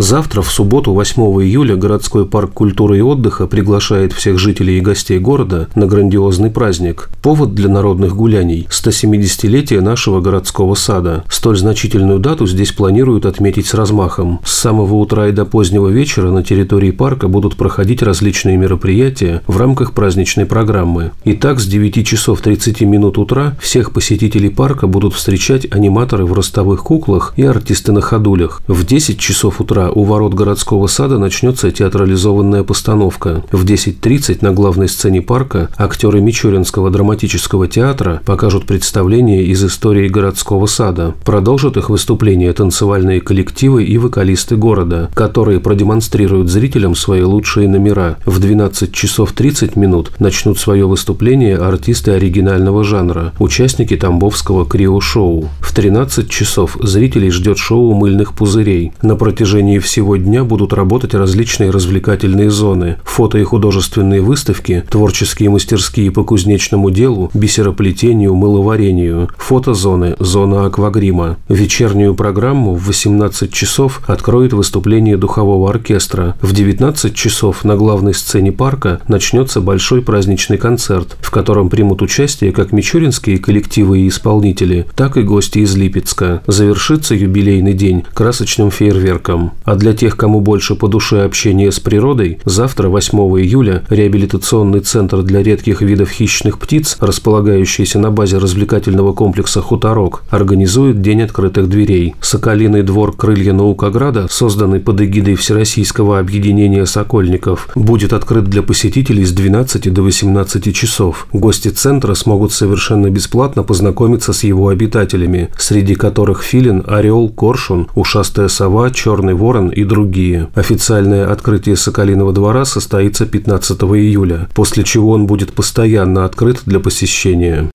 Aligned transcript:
Завтра, 0.00 0.40
в 0.40 0.50
субботу, 0.50 0.94
8 0.94 1.22
июля, 1.42 1.76
городской 1.76 2.24
парк 2.24 2.54
культуры 2.54 2.96
и 2.96 3.00
отдыха 3.02 3.46
приглашает 3.46 4.14
всех 4.14 4.38
жителей 4.38 4.78
и 4.78 4.80
гостей 4.80 5.18
города 5.18 5.68
на 5.74 5.84
грандиозный 5.84 6.50
праздник. 6.50 7.10
Повод 7.20 7.54
для 7.54 7.68
народных 7.68 8.16
гуляний– 8.16 8.66
170-летие 8.70 9.82
нашего 9.82 10.22
городского 10.22 10.74
сада. 10.74 11.24
Столь 11.28 11.58
значительную 11.58 12.18
дату 12.18 12.46
здесь 12.46 12.72
планируют 12.72 13.26
отметить 13.26 13.66
с 13.66 13.74
размахом. 13.74 14.40
С 14.42 14.52
самого 14.52 14.94
утра 14.94 15.28
и 15.28 15.32
до 15.32 15.44
позднего 15.44 15.88
вечера 15.88 16.30
на 16.30 16.42
территории 16.42 16.92
парка 16.92 17.28
будут 17.28 17.56
проходить 17.56 18.02
различные 18.02 18.56
мероприятия 18.56 19.42
в 19.46 19.58
рамках 19.58 19.92
праздничной 19.92 20.46
программы. 20.46 21.10
Итак, 21.26 21.60
с 21.60 21.66
9 21.66 22.06
часов 22.06 22.40
30 22.40 22.80
минут 22.82 23.18
утра 23.18 23.54
всех 23.60 23.92
посетителей 23.92 24.48
парка 24.48 24.86
будут 24.86 25.12
встречать 25.12 25.66
аниматоры 25.70 26.24
в 26.24 26.32
ростовых 26.32 26.84
куклах 26.84 27.34
и 27.36 27.42
артисты 27.42 27.92
на 27.92 28.00
ходулях. 28.00 28.62
В 28.66 28.86
10 28.86 29.18
часов 29.18 29.60
утра 29.60 29.89
у 29.94 30.04
ворот 30.04 30.34
городского 30.34 30.86
сада 30.86 31.18
начнется 31.18 31.70
театрализованная 31.70 32.62
постановка. 32.62 33.44
В 33.52 33.64
10.30 33.64 34.38
на 34.40 34.52
главной 34.52 34.88
сцене 34.88 35.22
парка 35.22 35.68
актеры 35.76 36.20
Мичуринского 36.20 36.90
драматического 36.90 37.68
театра 37.68 38.20
покажут 38.24 38.66
представление 38.66 39.44
из 39.44 39.64
истории 39.64 40.08
городского 40.08 40.66
сада. 40.66 41.14
Продолжат 41.24 41.76
их 41.76 41.90
выступление 41.90 42.52
танцевальные 42.52 43.20
коллективы 43.20 43.84
и 43.84 43.98
вокалисты 43.98 44.56
города, 44.56 45.10
которые 45.14 45.60
продемонстрируют 45.60 46.48
зрителям 46.48 46.94
свои 46.94 47.22
лучшие 47.22 47.68
номера. 47.68 48.16
В 48.26 48.38
12 48.40 48.92
часов 48.92 49.32
30 49.32 49.76
минут 49.76 50.12
начнут 50.20 50.58
свое 50.58 50.86
выступление 50.86 51.56
артисты 51.56 52.12
оригинального 52.12 52.84
жанра, 52.84 53.32
участники 53.38 53.96
Тамбовского 53.96 54.66
крио-шоу. 54.66 55.48
В 55.60 55.74
13 55.74 56.28
часов 56.30 56.76
зрителей 56.80 57.30
ждет 57.30 57.58
шоу 57.58 57.94
мыльных 57.94 58.34
пузырей. 58.34 58.92
На 59.02 59.16
протяжении 59.16 59.69
всего 59.78 60.16
дня 60.16 60.44
будут 60.44 60.72
работать 60.72 61.14
различные 61.14 61.70
развлекательные 61.70 62.50
зоны, 62.50 62.96
фото 63.04 63.38
и 63.38 63.44
художественные 63.44 64.20
выставки, 64.20 64.84
творческие 64.90 65.50
мастерские 65.50 66.10
по 66.10 66.24
кузнечному 66.24 66.90
делу, 66.90 67.30
бисероплетению, 67.34 68.34
мыловарению, 68.34 69.28
фотозоны, 69.36 70.16
зона 70.18 70.66
аквагрима. 70.66 71.38
Вечернюю 71.48 72.14
программу 72.14 72.74
в 72.74 72.86
18 72.86 73.52
часов 73.52 74.02
откроет 74.06 74.52
выступление 74.52 75.16
духового 75.16 75.70
оркестра. 75.70 76.36
В 76.40 76.52
19 76.52 77.14
часов 77.14 77.64
на 77.64 77.76
главной 77.76 78.14
сцене 78.14 78.52
парка 78.52 79.00
начнется 79.08 79.60
большой 79.60 80.02
праздничный 80.02 80.58
концерт, 80.58 81.16
в 81.20 81.30
котором 81.30 81.68
примут 81.68 82.02
участие 82.02 82.52
как 82.52 82.72
мичуринские 82.72 83.38
коллективы 83.38 84.00
и 84.00 84.08
исполнители, 84.08 84.86
так 84.96 85.16
и 85.16 85.22
гости 85.22 85.58
из 85.58 85.76
Липецка. 85.76 86.42
Завершится 86.46 87.14
юбилейный 87.14 87.74
день 87.74 88.04
красочным 88.14 88.70
фейерверком. 88.70 89.52
А 89.70 89.76
для 89.76 89.92
тех, 89.92 90.16
кому 90.16 90.40
больше 90.40 90.74
по 90.74 90.88
душе 90.88 91.22
общение 91.22 91.70
с 91.70 91.78
природой, 91.78 92.40
завтра, 92.44 92.88
8 92.88 93.16
июля, 93.40 93.84
реабилитационный 93.88 94.80
центр 94.80 95.22
для 95.22 95.44
редких 95.44 95.80
видов 95.80 96.10
хищных 96.10 96.58
птиц, 96.58 96.96
располагающийся 96.98 98.00
на 98.00 98.10
базе 98.10 98.38
развлекательного 98.38 99.12
комплекса 99.12 99.60
«Хуторок», 99.60 100.24
организует 100.28 101.02
День 101.02 101.22
открытых 101.22 101.68
дверей. 101.68 102.16
Соколиный 102.20 102.82
двор 102.82 103.14
«Крылья 103.16 103.52
Наукограда», 103.52 104.26
созданный 104.28 104.80
под 104.80 105.02
эгидой 105.02 105.36
Всероссийского 105.36 106.18
объединения 106.18 106.84
сокольников, 106.84 107.68
будет 107.76 108.12
открыт 108.12 108.46
для 108.46 108.62
посетителей 108.64 109.24
с 109.24 109.30
12 109.30 109.92
до 109.92 110.02
18 110.02 110.74
часов. 110.74 111.28
Гости 111.32 111.68
центра 111.68 112.14
смогут 112.14 112.52
совершенно 112.52 113.08
бесплатно 113.08 113.62
познакомиться 113.62 114.32
с 114.32 114.42
его 114.42 114.66
обитателями, 114.66 115.50
среди 115.56 115.94
которых 115.94 116.42
филин, 116.42 116.82
орел, 116.88 117.28
коршун, 117.28 117.86
ушастая 117.94 118.48
сова, 118.48 118.90
черный 118.90 119.34
ворон, 119.34 119.59
Ворон 119.60 119.68
и 119.68 119.84
другие. 119.84 120.48
Официальное 120.54 121.30
открытие 121.30 121.76
Соколиного 121.76 122.32
двора 122.32 122.64
состоится 122.64 123.26
15 123.26 123.80
июля, 123.82 124.48
после 124.54 124.84
чего 124.84 125.10
он 125.10 125.26
будет 125.26 125.52
постоянно 125.52 126.24
открыт 126.24 126.62
для 126.64 126.80
посещения. 126.80 127.70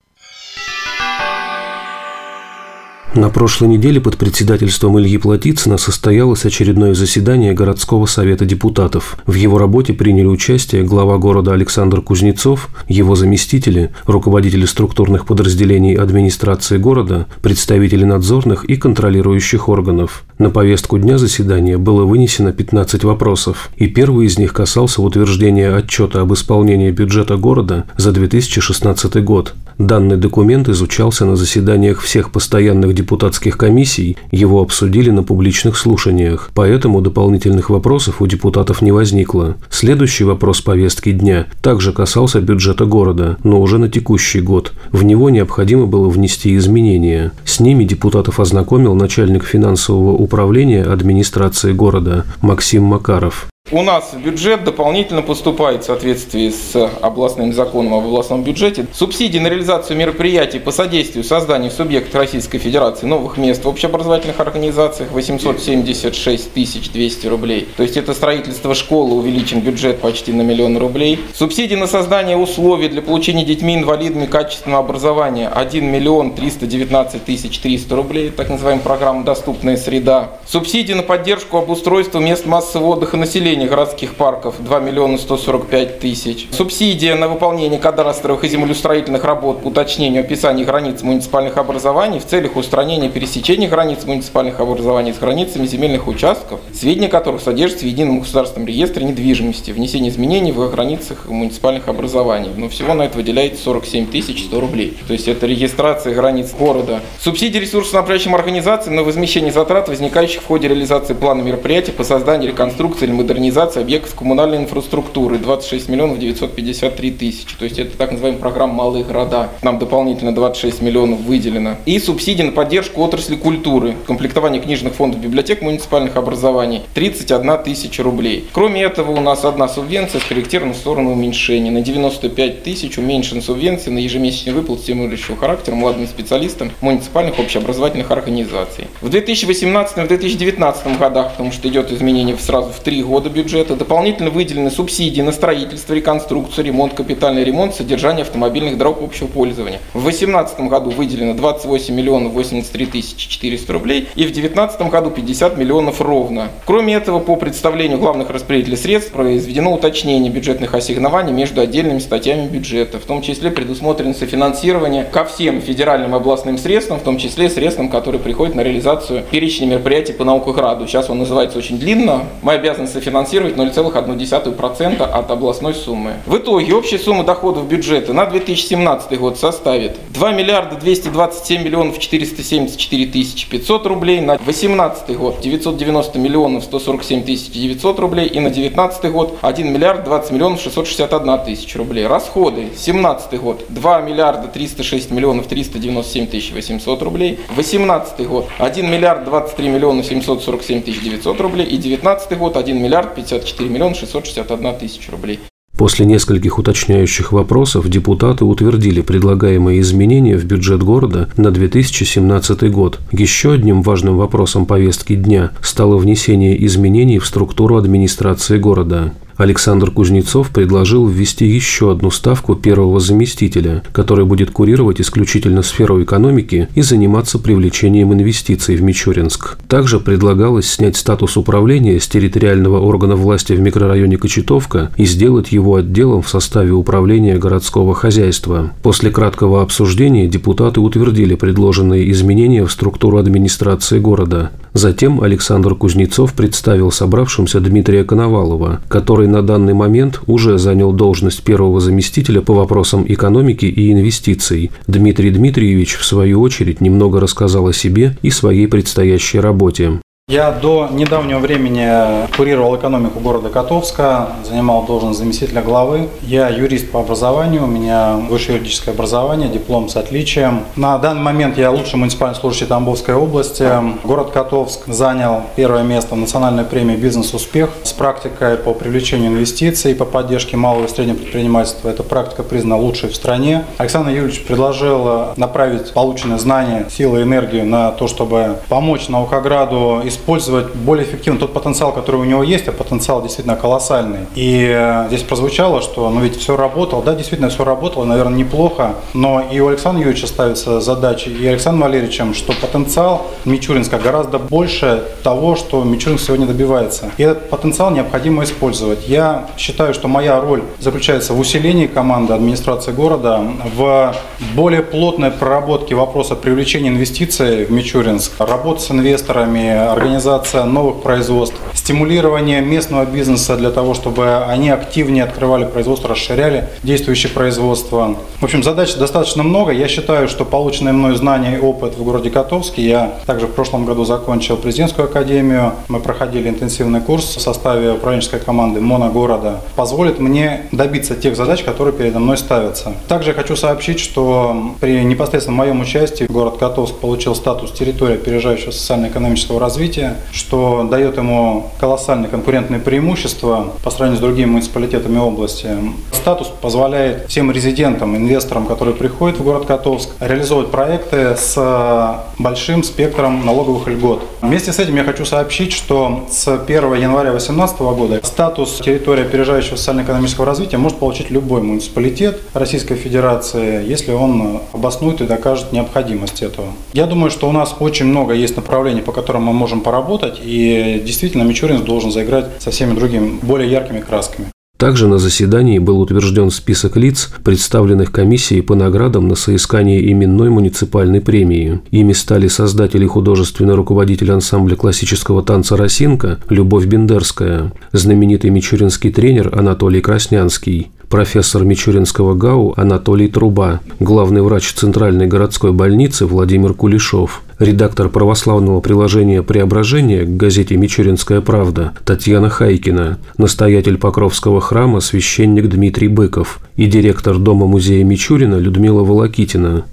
На 3.16 3.30
прошлой 3.30 3.68
неделе 3.68 3.98
под 3.98 4.18
председательством 4.18 5.00
Ильи 5.00 5.16
Платицына 5.16 5.78
состоялось 5.78 6.44
очередное 6.44 6.92
заседание 6.92 7.54
городского 7.54 8.04
совета 8.04 8.44
депутатов. 8.44 9.16
В 9.24 9.32
его 9.32 9.56
работе 9.56 9.94
приняли 9.94 10.26
участие 10.26 10.82
глава 10.82 11.16
города 11.16 11.54
Александр 11.54 12.02
Кузнецов, 12.02 12.68
его 12.88 13.16
заместители, 13.16 13.90
руководители 14.04 14.66
структурных 14.66 15.24
подразделений 15.24 15.94
администрации 15.94 16.76
города, 16.76 17.26
представители 17.40 18.04
надзорных 18.04 18.66
и 18.66 18.76
контролирующих 18.76 19.70
органов. 19.70 20.24
На 20.36 20.50
повестку 20.50 20.98
дня 20.98 21.16
заседания 21.16 21.78
было 21.78 22.04
вынесено 22.04 22.52
15 22.52 23.02
вопросов, 23.04 23.70
и 23.78 23.86
первый 23.86 24.26
из 24.26 24.38
них 24.38 24.52
касался 24.52 25.00
утверждения 25.00 25.74
отчета 25.74 26.20
об 26.20 26.34
исполнении 26.34 26.90
бюджета 26.90 27.38
города 27.38 27.86
за 27.96 28.12
2016 28.12 29.24
год. 29.24 29.54
Данный 29.78 30.16
документ 30.16 30.70
изучался 30.70 31.26
на 31.26 31.36
заседаниях 31.36 32.00
всех 32.00 32.30
постоянных 32.30 32.94
депутатских 33.06 33.56
комиссий, 33.56 34.16
его 34.32 34.60
обсудили 34.60 35.10
на 35.10 35.22
публичных 35.22 35.76
слушаниях, 35.76 36.50
поэтому 36.54 37.00
дополнительных 37.00 37.70
вопросов 37.70 38.20
у 38.20 38.26
депутатов 38.26 38.82
не 38.82 38.90
возникло. 38.90 39.54
Следующий 39.70 40.24
вопрос 40.24 40.60
повестки 40.60 41.12
дня 41.12 41.46
также 41.62 41.92
касался 41.92 42.40
бюджета 42.40 42.84
города, 42.84 43.36
но 43.44 43.60
уже 43.60 43.78
на 43.78 43.88
текущий 43.88 44.40
год. 44.40 44.72
В 44.90 45.04
него 45.04 45.30
необходимо 45.30 45.86
было 45.86 46.08
внести 46.08 46.56
изменения. 46.56 47.30
С 47.44 47.60
ними 47.60 47.84
депутатов 47.84 48.40
ознакомил 48.40 48.96
начальник 48.96 49.44
финансового 49.44 50.10
управления 50.10 50.82
администрации 50.82 51.72
города 51.72 52.24
Максим 52.42 52.82
Макаров. 52.82 53.46
У 53.72 53.82
нас 53.82 54.14
бюджет 54.14 54.62
дополнительно 54.62 55.22
поступает 55.22 55.82
в 55.82 55.86
соответствии 55.86 56.50
с 56.50 56.76
областным 57.00 57.52
законом 57.52 57.94
об 57.94 58.04
областном 58.04 58.44
бюджете. 58.44 58.86
Субсидии 58.92 59.40
на 59.40 59.48
реализацию 59.48 59.96
мероприятий 59.96 60.60
по 60.60 60.70
содействию 60.70 61.24
созданию 61.24 61.72
субъектов 61.72 62.14
Российской 62.14 62.58
Федерации 62.58 63.06
новых 63.06 63.38
мест 63.38 63.64
в 63.64 63.68
общеобразовательных 63.68 64.38
организациях 64.38 65.10
876 65.10 66.52
200 66.92 67.26
рублей. 67.26 67.66
То 67.76 67.82
есть 67.82 67.96
это 67.96 68.14
строительство 68.14 68.72
школы, 68.72 69.16
увеличен 69.16 69.58
бюджет 69.58 70.00
почти 70.00 70.32
на 70.32 70.42
миллион 70.42 70.78
рублей. 70.78 71.18
Субсидии 71.34 71.74
на 71.74 71.88
создание 71.88 72.36
условий 72.36 72.86
для 72.88 73.02
получения 73.02 73.44
детьми-инвалидами 73.44 74.26
качественного 74.26 74.84
образования 74.84 75.48
1 75.48 75.84
миллион 75.84 76.36
319 76.36 77.24
тысяч 77.24 77.58
300 77.58 77.96
рублей, 77.96 78.30
так 78.30 78.48
называемая 78.48 78.84
программа 78.84 79.24
«Доступная 79.24 79.76
среда». 79.76 80.34
Субсидии 80.46 80.92
на 80.92 81.02
поддержку 81.02 81.56
обустройства 81.56 82.20
мест 82.20 82.46
массового 82.46 82.92
отдыха 82.92 83.16
населения 83.16 83.55
осуществление 83.56 83.68
городских 83.68 84.14
парков 84.14 84.56
2 84.58 84.80
миллиона 84.80 85.18
145 85.18 85.98
тысяч. 85.98 86.48
Субсидия 86.50 87.14
на 87.14 87.28
выполнение 87.28 87.78
кадастровых 87.78 88.44
и 88.44 88.48
землеустроительных 88.48 89.24
работ 89.24 89.62
по 89.62 89.68
уточнению 89.68 90.20
описания 90.20 90.64
границ 90.64 91.02
муниципальных 91.02 91.56
образований 91.56 92.18
в 92.18 92.26
целях 92.26 92.56
устранения 92.56 93.08
пересечения 93.08 93.68
границ 93.68 94.04
муниципальных 94.04 94.60
образований 94.60 95.12
с 95.12 95.18
границами 95.18 95.66
земельных 95.66 96.06
участков, 96.06 96.60
сведения 96.74 97.08
которых 97.08 97.40
содержатся 97.40 97.84
в 97.84 97.88
едином 97.88 98.20
государственном 98.20 98.68
реестре 98.68 99.04
недвижимости, 99.04 99.70
внесение 99.70 100.10
изменений 100.10 100.52
в 100.52 100.70
границах 100.70 101.26
муниципальных 101.28 101.88
образований. 101.88 102.50
Но 102.56 102.68
всего 102.68 102.94
на 102.94 103.02
это 103.02 103.16
выделяется 103.16 103.62
47 103.62 104.08
тысяч 104.08 104.44
100 104.44 104.60
рублей. 104.60 104.96
То 105.06 105.12
есть 105.12 105.28
это 105.28 105.46
регистрация 105.46 106.14
границ 106.14 106.52
города. 106.58 107.00
Субсидии 107.20 107.58
ресурсоснабжающим 107.58 108.34
организациям 108.34 108.96
на 108.96 109.02
возмещение 109.02 109.52
затрат, 109.52 109.88
возникающих 109.88 110.42
в 110.42 110.46
ходе 110.46 110.68
реализации 110.68 111.14
плана 111.14 111.42
мероприятий 111.42 111.92
по 111.92 112.04
созданию, 112.04 112.50
реконструкции 112.50 113.06
или 113.06 113.12
модернизации 113.12 113.45
модернизации 113.46 113.80
объектов 113.80 114.14
коммунальной 114.16 114.58
инфраструктуры 114.58 115.38
26 115.38 115.88
миллионов 115.88 116.18
953 116.18 117.10
тысячи. 117.12 117.56
То 117.56 117.64
есть 117.64 117.78
это 117.78 117.96
так 117.96 118.10
называемая 118.10 118.40
программа 118.40 118.74
«Малые 118.74 119.04
города». 119.04 119.50
Нам 119.62 119.78
дополнительно 119.78 120.34
26 120.34 120.82
миллионов 120.82 121.20
выделено. 121.20 121.76
И 121.86 121.98
субсидии 122.00 122.42
на 122.42 122.52
поддержку 122.52 123.02
отрасли 123.02 123.36
культуры, 123.36 123.94
комплектование 124.06 124.60
книжных 124.60 124.94
фондов 124.94 125.20
библиотек 125.20 125.62
муниципальных 125.62 126.16
образований 126.16 126.82
31 126.94 127.62
тысяча 127.64 128.02
рублей. 128.02 128.48
Кроме 128.52 128.82
этого 128.82 129.12
у 129.12 129.20
нас 129.20 129.44
одна 129.44 129.68
субвенция 129.68 130.20
скорректирована 130.20 130.74
в 130.74 130.76
сторону 130.76 131.12
уменьшения. 131.12 131.70
На 131.70 131.82
95 131.82 132.64
тысяч 132.64 132.98
уменьшена 132.98 133.42
субвенция 133.42 133.92
на 133.92 133.98
ежемесячный 133.98 134.54
выплат 134.54 134.80
стимулирующего 134.80 135.36
характера 135.36 135.76
молодым 135.76 136.08
специалистам 136.08 136.72
муниципальных 136.80 137.38
общеобразовательных 137.38 138.10
организаций. 138.10 138.88
В 139.00 139.08
2018 139.08 139.98
и 139.98 140.00
в 140.00 140.08
2019 140.08 140.98
годах, 140.98 141.32
потому 141.32 141.52
что 141.52 141.68
идет 141.68 141.92
изменение 141.92 142.36
сразу 142.38 142.70
в 142.70 142.80
три 142.80 143.02
года 143.02 143.30
бюджета 143.36 143.76
дополнительно 143.76 144.30
выделены 144.30 144.70
субсидии 144.70 145.20
на 145.20 145.30
строительство, 145.30 145.92
реконструкцию, 145.92 146.64
ремонт, 146.64 146.94
капитальный 146.94 147.44
ремонт, 147.44 147.74
содержание 147.74 148.22
автомобильных 148.22 148.78
дорог 148.78 149.02
общего 149.02 149.26
пользования. 149.26 149.78
В 149.92 150.02
2018 150.02 150.60
году 150.60 150.90
выделено 150.90 151.34
28 151.34 151.94
миллионов 151.94 152.32
83 152.32 152.86
тысячи 152.86 153.28
400 153.28 153.72
рублей 153.72 154.08
и 154.14 154.22
в 154.22 154.32
2019 154.32 154.80
году 154.90 155.10
50 155.10 155.58
миллионов 155.58 156.00
ровно. 156.00 156.48
Кроме 156.64 156.94
этого, 156.94 157.18
по 157.18 157.36
представлению 157.36 157.98
главных 157.98 158.30
распределителей 158.30 158.76
средств 158.76 159.12
произведено 159.12 159.74
уточнение 159.74 160.32
бюджетных 160.32 160.74
ассигнований 160.74 161.32
между 161.32 161.60
отдельными 161.60 161.98
статьями 161.98 162.48
бюджета. 162.48 162.98
В 162.98 163.04
том 163.04 163.20
числе 163.20 163.50
предусмотрено 163.50 164.14
софинансирование 164.14 165.04
ко 165.04 165.26
всем 165.26 165.60
федеральным 165.60 166.14
и 166.14 166.16
областным 166.16 166.56
средствам, 166.56 167.00
в 167.00 167.02
том 167.02 167.18
числе 167.18 167.50
средствам, 167.50 167.90
которые 167.90 168.20
приходят 168.20 168.54
на 168.54 168.62
реализацию 168.62 169.24
перечня 169.30 169.66
мероприятий 169.66 170.14
по 170.14 170.24
наукограду. 170.24 170.86
Сейчас 170.86 171.10
он 171.10 171.18
называется 171.18 171.58
очень 171.58 171.78
длинно. 171.78 172.24
Мы 172.40 172.54
обязаны 172.54 172.86
софинансировать 172.86 173.25
0,1% 173.32 175.02
от 175.02 175.30
областной 175.30 175.74
суммы. 175.74 176.14
В 176.26 176.36
итоге 176.36 176.74
общая 176.74 176.98
сумма 176.98 177.24
доходов 177.24 177.66
бюджета 177.68 178.12
на 178.12 178.26
2017 178.26 179.18
год 179.18 179.38
составит 179.38 179.96
2 180.10 180.32
миллиарда 180.32 180.76
227 180.76 181.62
миллионов 181.62 181.98
474 181.98 183.06
тысячи 183.06 183.48
500 183.48 183.86
рублей, 183.86 184.20
на 184.20 184.36
2018 184.36 185.16
год 185.16 185.40
990 185.40 186.18
миллионов 186.18 186.64
147 186.64 187.24
тысяч 187.24 187.50
900 187.50 187.98
рублей 187.98 188.26
и 188.26 188.40
на 188.40 188.50
2019 188.50 189.10
год 189.12 189.38
1 189.42 189.72
миллиард 189.72 190.04
20 190.04 190.32
миллионов 190.32 190.60
661 190.60 191.44
тысяч 191.44 191.76
рублей. 191.76 192.06
Расходы 192.06 192.62
2017 192.62 193.40
год 193.40 193.64
2 193.68 194.00
миллиарда 194.02 194.48
306 194.48 195.10
миллионов 195.10 195.46
397 195.46 196.26
тысяч 196.26 196.52
800 196.52 197.02
рублей, 197.02 197.38
2018 197.54 198.26
год 198.28 198.48
1 198.58 198.90
миллиард 198.90 199.24
23 199.24 199.68
миллиона 199.68 200.02
747 200.02 200.82
тысяч 200.82 201.00
900 201.00 201.40
рублей 201.40 201.66
и 201.66 201.76
2019 201.76 202.38
год 202.38 202.56
1 202.56 202.82
миллиард 202.82 203.14
54 203.16 203.68
миллиона 203.68 203.94
661 203.94 204.78
тысяч 204.78 205.08
рублей. 205.10 205.40
После 205.76 206.06
нескольких 206.06 206.58
уточняющих 206.58 207.32
вопросов 207.32 207.88
депутаты 207.90 208.46
утвердили 208.46 209.02
предлагаемые 209.02 209.80
изменения 209.80 210.38
в 210.38 210.44
бюджет 210.46 210.82
города 210.82 211.28
на 211.36 211.50
2017 211.50 212.70
год. 212.70 212.98
Еще 213.12 213.52
одним 213.52 213.82
важным 213.82 214.16
вопросом 214.16 214.64
повестки 214.64 215.14
дня 215.14 215.50
стало 215.60 215.98
внесение 215.98 216.64
изменений 216.64 217.18
в 217.18 217.26
структуру 217.26 217.76
администрации 217.76 218.58
города. 218.58 219.12
Александр 219.36 219.90
Кузнецов 219.90 220.48
предложил 220.50 221.06
ввести 221.06 221.46
еще 221.46 221.92
одну 221.92 222.10
ставку 222.10 222.54
первого 222.54 223.00
заместителя, 223.00 223.82
который 223.92 224.24
будет 224.24 224.50
курировать 224.50 225.00
исключительно 225.00 225.62
сферу 225.62 226.02
экономики 226.02 226.68
и 226.74 226.80
заниматься 226.80 227.38
привлечением 227.38 228.14
инвестиций 228.14 228.76
в 228.76 228.82
Мичуринск. 228.82 229.58
Также 229.68 230.00
предлагалось 230.00 230.68
снять 230.68 230.96
статус 230.96 231.36
управления 231.36 232.00
с 232.00 232.06
территориального 232.06 232.80
органа 232.80 233.14
власти 233.14 233.52
в 233.52 233.60
микрорайоне 233.60 234.16
Кочетовка 234.16 234.90
и 234.96 235.04
сделать 235.04 235.52
его 235.52 235.76
отделом 235.76 236.22
в 236.22 236.28
составе 236.30 236.72
управления 236.72 237.36
городского 237.36 237.94
хозяйства. 237.94 238.72
После 238.82 239.10
краткого 239.10 239.60
обсуждения 239.60 240.28
депутаты 240.28 240.80
утвердили 240.80 241.34
предложенные 241.34 242.10
изменения 242.10 242.64
в 242.64 242.72
структуру 242.72 243.18
администрации 243.18 243.98
города. 243.98 244.50
Затем 244.72 245.22
Александр 245.22 245.74
Кузнецов 245.74 246.34
представил 246.34 246.90
собравшимся 246.90 247.60
Дмитрия 247.60 248.04
Коновалова, 248.04 248.80
который 248.88 249.25
на 249.26 249.42
данный 249.42 249.74
момент 249.74 250.20
уже 250.26 250.58
занял 250.58 250.92
должность 250.92 251.42
первого 251.42 251.80
заместителя 251.80 252.40
по 252.40 252.54
вопросам 252.54 253.04
экономики 253.06 253.66
и 253.66 253.92
инвестиций. 253.92 254.70
Дмитрий 254.86 255.30
Дмитриевич, 255.30 255.96
в 255.96 256.04
свою 256.04 256.40
очередь, 256.40 256.80
немного 256.80 257.20
рассказал 257.20 257.66
о 257.68 257.72
себе 257.72 258.16
и 258.22 258.30
своей 258.30 258.66
предстоящей 258.66 259.40
работе. 259.40 260.00
Я 260.28 260.50
до 260.50 260.88
недавнего 260.90 261.38
времени 261.38 261.88
курировал 262.36 262.74
экономику 262.74 263.20
города 263.20 263.48
Котовска, 263.48 264.30
занимал 264.42 264.84
должность 264.84 265.20
заместителя 265.20 265.62
главы. 265.62 266.08
Я 266.20 266.48
юрист 266.48 266.90
по 266.90 266.98
образованию, 266.98 267.62
у 267.62 267.68
меня 267.68 268.16
высшее 268.28 268.58
юридическое 268.58 268.92
образование, 268.92 269.48
диплом 269.48 269.88
с 269.88 269.94
отличием. 269.94 270.64
На 270.74 270.98
данный 270.98 271.22
момент 271.22 271.56
я 271.58 271.70
лучший 271.70 272.00
муниципальный 272.00 272.34
служащий 272.34 272.64
Тамбовской 272.64 273.14
области. 273.14 273.70
Город 274.02 274.32
Котовск 274.32 274.88
занял 274.88 275.42
первое 275.54 275.84
место 275.84 276.16
в 276.16 276.18
национальной 276.18 276.64
премии 276.64 276.96
«Бизнес-успех» 276.96 277.70
с 277.84 277.92
практикой 277.92 278.56
по 278.56 278.74
привлечению 278.74 279.30
инвестиций 279.30 279.92
и 279.92 279.94
по 279.94 280.06
поддержке 280.06 280.56
малого 280.56 280.86
и 280.86 280.88
среднего 280.88 281.18
предпринимательства. 281.18 281.88
Эта 281.88 282.02
практика 282.02 282.42
признана 282.42 282.78
лучшей 282.78 283.10
в 283.10 283.14
стране. 283.14 283.64
Александр 283.78 284.10
Юрьевич 284.10 284.44
предложил 284.44 285.34
направить 285.36 285.92
полученные 285.92 286.40
знания, 286.40 286.84
силы 286.90 287.20
и 287.20 287.22
энергию 287.22 287.64
на 287.64 287.92
то, 287.92 288.08
чтобы 288.08 288.56
помочь 288.68 289.06
Наукограду 289.06 290.02
использовать 290.16 290.74
более 290.74 291.06
эффективно 291.06 291.38
тот 291.38 291.52
потенциал, 291.52 291.92
который 291.92 292.16
у 292.16 292.24
него 292.24 292.42
есть, 292.42 292.68
а 292.68 292.72
потенциал 292.72 293.22
действительно 293.22 293.56
колоссальный. 293.56 294.26
И 294.34 294.66
э, 294.68 295.06
здесь 295.08 295.22
прозвучало, 295.22 295.82
что 295.82 296.10
ну 296.10 296.20
ведь 296.20 296.36
все 296.36 296.56
работало, 296.56 297.02
да, 297.02 297.14
действительно 297.14 297.50
все 297.50 297.64
работало, 297.64 298.04
наверное, 298.04 298.38
неплохо, 298.38 298.94
но 299.14 299.42
и 299.52 299.60
у 299.60 299.68
Александра 299.68 300.02
Юрьевича 300.02 300.26
ставится 300.26 300.80
задача, 300.80 301.30
и 301.30 301.46
Александром 301.46 301.82
Валерьевичем, 301.82 302.34
что 302.34 302.52
потенциал 302.52 303.26
Мичуринска 303.44 303.98
гораздо 303.98 304.38
больше 304.38 305.04
того, 305.22 305.56
что 305.56 305.84
Мичуринск 305.84 306.26
сегодня 306.26 306.46
добивается. 306.46 307.10
И 307.16 307.22
этот 307.22 307.50
потенциал 307.50 307.90
необходимо 307.90 308.44
использовать. 308.44 309.08
Я 309.08 309.48
считаю, 309.56 309.94
что 309.94 310.08
моя 310.08 310.40
роль 310.40 310.62
заключается 310.78 311.32
в 311.32 311.40
усилении 311.40 311.86
команды 311.86 312.32
администрации 312.32 312.92
города, 312.92 313.42
в 313.76 314.14
более 314.54 314.82
плотной 314.82 315.30
проработке 315.30 315.94
вопроса 315.94 316.34
привлечения 316.34 316.88
инвестиций 316.88 317.64
в 317.64 317.70
Мичуринск, 317.70 318.32
работа 318.38 318.80
с 318.80 318.90
инвесторами, 318.90 319.94
организация 320.06 320.62
новых 320.64 321.02
производств, 321.02 321.56
стимулирование 321.74 322.60
местного 322.60 323.04
бизнеса 323.04 323.56
для 323.56 323.70
того, 323.70 323.92
чтобы 323.92 324.44
они 324.44 324.70
активнее 324.70 325.24
открывали 325.24 325.64
производство, 325.64 326.10
расширяли 326.10 326.68
действующее 326.84 327.32
производство. 327.32 328.16
В 328.40 328.44
общем, 328.44 328.62
задач 328.62 328.94
достаточно 328.94 329.42
много. 329.42 329.72
Я 329.72 329.88
считаю, 329.88 330.28
что 330.28 330.44
полученные 330.44 330.92
мной 330.92 331.16
знания 331.16 331.56
и 331.56 331.60
опыт 331.60 331.98
в 331.98 332.04
городе 332.04 332.30
Котовске, 332.30 332.82
я 332.82 333.14
также 333.26 333.48
в 333.48 333.52
прошлом 333.52 333.84
году 333.84 334.04
закончил 334.04 334.56
президентскую 334.56 335.08
академию, 335.08 335.72
мы 335.88 335.98
проходили 335.98 336.48
интенсивный 336.48 337.00
курс 337.00 337.36
в 337.36 337.40
составе 337.40 337.90
управленческой 337.92 338.38
команды 338.38 338.80
МОНа 338.80 339.08
города, 339.08 339.60
позволит 339.74 340.20
мне 340.20 340.62
добиться 340.70 341.16
тех 341.16 341.36
задач, 341.36 341.64
которые 341.64 341.92
передо 341.92 342.20
мной 342.20 342.36
ставятся. 342.38 342.92
Также 343.08 343.34
хочу 343.34 343.56
сообщить, 343.56 343.98
что 343.98 344.74
при 344.80 345.02
непосредственном 345.02 345.58
моем 345.58 345.80
участии 345.80 346.24
город 346.24 346.58
Котовск 346.58 346.94
получил 346.94 347.34
статус 347.34 347.72
территории 347.72 348.14
опережающего 348.14 348.70
социально-экономического 348.70 349.58
развития 349.58 349.95
развития, 349.96 350.16
что 350.32 350.86
дает 350.90 351.16
ему 351.16 351.70
колоссальные 351.78 352.28
конкурентные 352.28 352.80
преимущества 352.80 353.72
по 353.82 353.90
сравнению 353.90 354.18
с 354.18 354.20
другими 354.20 354.50
муниципалитетами 354.50 355.18
области. 355.18 355.68
Статус 356.12 356.48
позволяет 356.60 357.28
всем 357.28 357.50
резидентам, 357.50 358.16
инвесторам, 358.16 358.66
которые 358.66 358.94
приходят 358.94 359.38
в 359.38 359.44
город 359.44 359.66
Котовск, 359.66 360.10
реализовывать 360.20 360.70
проекты 360.70 361.36
с 361.36 362.24
большим 362.38 362.82
спектром 362.82 363.44
налоговых 363.44 363.88
льгот. 363.88 364.22
Вместе 364.40 364.72
с 364.72 364.78
этим 364.78 364.96
я 364.96 365.04
хочу 365.04 365.24
сообщить, 365.24 365.72
что 365.72 366.26
с 366.30 366.48
1 366.48 366.94
января 366.94 367.30
2018 367.30 367.78
года 367.80 368.20
статус 368.22 368.80
территории 368.84 369.22
опережающего 369.22 369.76
социально-экономического 369.76 370.46
развития 370.46 370.78
может 370.78 370.98
получить 370.98 371.30
любой 371.30 371.62
муниципалитет 371.62 372.40
Российской 372.54 372.96
Федерации, 372.96 373.86
если 373.86 374.12
он 374.12 374.60
обоснует 374.72 375.20
и 375.20 375.26
докажет 375.26 375.72
необходимость 375.72 376.42
этого. 376.42 376.68
Я 376.92 377.06
думаю, 377.06 377.30
что 377.30 377.48
у 377.48 377.52
нас 377.52 377.74
очень 377.78 378.06
много 378.06 378.34
есть 378.34 378.56
направлений, 378.56 379.00
по 379.00 379.12
которым 379.12 379.44
мы 379.44 379.52
можем 379.52 379.80
поработать, 379.86 380.40
и 380.42 381.00
действительно 381.06 381.44
Мичуринск 381.44 381.84
должен 381.84 382.10
заиграть 382.10 382.46
со 382.58 382.72
всеми 382.72 382.92
другими, 382.92 383.38
более 383.40 383.70
яркими 383.70 384.00
красками. 384.00 384.48
Также 384.76 385.06
на 385.06 385.18
заседании 385.18 385.78
был 385.78 386.00
утвержден 386.00 386.50
список 386.50 386.96
лиц, 386.96 387.30
представленных 387.44 388.10
комиссией 388.10 388.62
по 388.62 388.74
наградам 388.74 389.28
на 389.28 389.36
соискание 389.36 390.12
именной 390.12 390.50
муниципальной 390.50 391.20
премии. 391.20 391.80
Ими 391.92 392.12
стали 392.12 392.48
создатель 392.48 393.02
и 393.02 393.06
художественный 393.06 393.74
руководитель 393.74 394.32
ансамбля 394.32 394.74
классического 394.74 395.42
танца 395.42 395.76
«Росинка» 395.76 396.40
Любовь 396.50 396.86
Бендерская, 396.86 397.72
знаменитый 397.92 398.50
мичуринский 398.50 399.12
тренер 399.12 399.56
Анатолий 399.56 400.02
Краснянский, 400.02 400.90
профессор 401.08 401.64
Мичуринского 401.64 402.34
ГАУ 402.34 402.74
Анатолий 402.76 403.28
Труба, 403.28 403.80
главный 404.00 404.42
врач 404.42 404.72
Центральной 404.72 405.26
городской 405.26 405.72
больницы 405.72 406.26
Владимир 406.26 406.74
Кулешов, 406.74 407.42
редактор 407.58 408.08
православного 408.08 408.80
приложения 408.80 409.42
«Преображение» 409.42 410.24
к 410.24 410.36
газете 410.36 410.76
«Мичуринская 410.76 411.40
правда» 411.40 411.92
Татьяна 412.04 412.50
Хайкина, 412.50 413.18
настоятель 413.38 413.98
Покровского 413.98 414.60
храма 414.60 415.00
священник 415.00 415.68
Дмитрий 415.68 416.08
Быков 416.08 416.60
и 416.76 416.86
директор 416.86 417.38
Дома-музея 417.38 418.04
Мичурина 418.04 418.56
Людмила 418.56 419.02
Волокитина. 419.02 419.84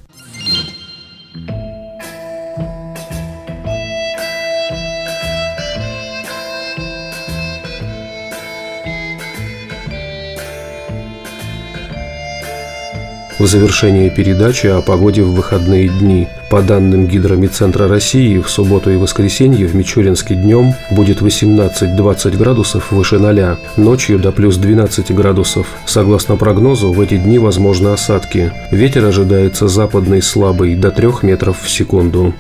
В 13.40 13.48
завершение 13.48 14.12
передачи 14.12 14.68
о 14.68 14.82
погоде 14.82 15.24
в 15.24 15.34
выходные 15.34 15.90
дни. 15.90 16.28
По 16.52 16.62
данным 16.62 17.08
Гидромедцентра 17.08 17.88
России, 17.88 18.38
в 18.38 18.48
субботу 18.48 18.92
и 18.92 18.96
воскресенье 18.96 19.66
в 19.66 19.76
Мичуринске 19.76 20.36
днем 20.36 20.74
будет 20.92 21.22
18-20 21.22 22.38
градусов 22.38 22.92
выше 22.92 23.18
0, 23.18 23.58
ночью 23.76 24.20
до 24.20 24.32
плюс 24.32 24.58
12 24.58 25.16
градусов. 25.16 25.66
Согласно 25.88 26.38
прогнозу, 26.38 26.94
в 26.94 27.02
эти 27.02 27.18
дни 27.18 27.40
возможны 27.40 27.90
осадки. 27.90 28.54
Ветер 28.70 29.04
ожидается 29.06 29.68
западный 29.68 30.22
слабый 30.22 30.76
до 30.76 30.92
3 30.92 31.08
метров 31.24 31.60
в 31.60 31.70
секунду. 31.70 32.36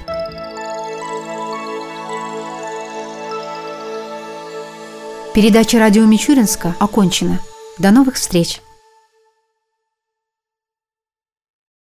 Передача 5.33 5.79
радио 5.79 6.05
Мичуринска 6.05 6.75
окончена. 6.79 7.39
До 7.79 7.89
новых 7.89 8.15
встреч! 8.15 8.62